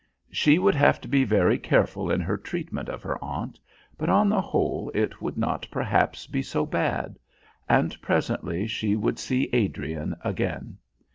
[0.31, 3.59] She would have to be very careful in her treatment of her aunt,
[3.99, 7.19] but on the whole it would not perhaps be so bad;
[7.69, 10.79] and presently she would see Adrian again.